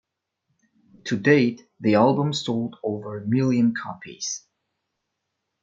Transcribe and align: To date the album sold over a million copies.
To 1.03 1.15
date 1.15 1.69
the 1.79 1.93
album 1.93 2.33
sold 2.33 2.75
over 2.81 3.19
a 3.19 3.27
million 3.27 3.75
copies. 3.75 4.47